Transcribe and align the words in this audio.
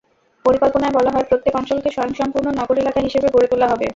পরিকল্পনায় 0.45 0.93
বলা 0.93 1.11
হয়, 1.11 1.27
প্রত্যেক 1.29 1.53
অঞ্চলকে 1.55 1.89
স্বয়ংসম্পূর্ণ 1.91 2.47
নগর 2.59 2.77
এলাকা 2.77 2.99
হিসেবে 3.01 3.27
গড়ে 3.33 3.47
তোলা 3.51 3.67
হবে। 3.67 3.85